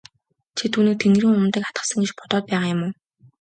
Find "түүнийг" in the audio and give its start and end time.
0.73-0.97